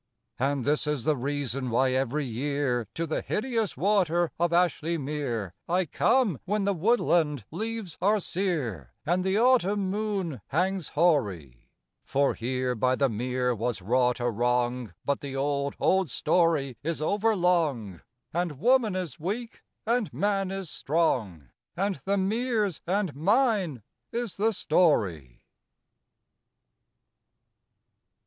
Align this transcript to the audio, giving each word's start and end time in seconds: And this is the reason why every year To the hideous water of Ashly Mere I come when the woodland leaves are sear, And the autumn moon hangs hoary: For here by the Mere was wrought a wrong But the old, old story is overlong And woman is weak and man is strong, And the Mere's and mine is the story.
And 0.39 0.65
this 0.65 0.87
is 0.87 1.03
the 1.03 1.15
reason 1.15 1.69
why 1.69 1.91
every 1.91 2.25
year 2.25 2.87
To 2.95 3.05
the 3.05 3.21
hideous 3.21 3.77
water 3.77 4.31
of 4.39 4.49
Ashly 4.51 4.97
Mere 4.99 5.53
I 5.69 5.85
come 5.85 6.39
when 6.45 6.65
the 6.65 6.73
woodland 6.73 7.45
leaves 7.51 7.99
are 8.01 8.19
sear, 8.19 8.93
And 9.05 9.23
the 9.23 9.37
autumn 9.37 9.91
moon 9.91 10.41
hangs 10.47 10.87
hoary: 10.95 11.69
For 12.03 12.33
here 12.33 12.73
by 12.73 12.95
the 12.95 13.09
Mere 13.09 13.53
was 13.53 13.79
wrought 13.83 14.19
a 14.19 14.27
wrong 14.31 14.91
But 15.05 15.21
the 15.21 15.35
old, 15.35 15.75
old 15.79 16.09
story 16.09 16.77
is 16.81 16.99
overlong 16.99 18.01
And 18.33 18.57
woman 18.57 18.95
is 18.95 19.19
weak 19.19 19.61
and 19.85 20.11
man 20.11 20.49
is 20.49 20.71
strong, 20.71 21.49
And 21.77 22.01
the 22.05 22.17
Mere's 22.17 22.81
and 22.87 23.15
mine 23.15 23.83
is 24.11 24.35
the 24.37 24.51
story. 24.51 25.43